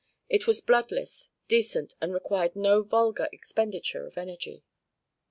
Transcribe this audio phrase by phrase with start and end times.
[0.29, 4.63] It was bloodless, decent, and required no vulgar expenditure of energy.